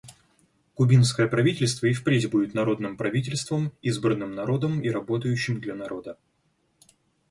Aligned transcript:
Кубинское 0.73 1.27
правительство 1.27 1.85
и 1.85 1.93
впредь 1.93 2.27
будет 2.31 2.55
народным 2.55 2.97
правительством, 2.97 3.71
избранным 3.83 4.33
народом 4.33 4.81
и 4.81 4.89
работающим 4.89 5.61
для 5.61 5.75
народа. 5.75 6.17